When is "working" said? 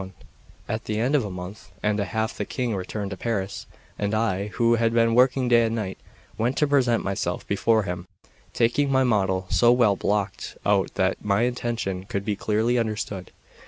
5.13-5.47